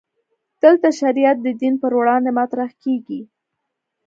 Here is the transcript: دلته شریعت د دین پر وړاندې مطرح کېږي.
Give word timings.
دلته 0.63 0.87
شریعت 0.99 1.37
د 1.41 1.47
دین 1.61 1.73
پر 1.81 1.91
وړاندې 1.99 2.31
مطرح 2.39 2.69
کېږي. 2.83 3.21